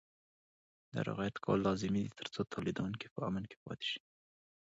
[0.91, 3.99] دا رعایت کول لازمي دي ترڅو تولیدوونکي په امن کې پاتې شي.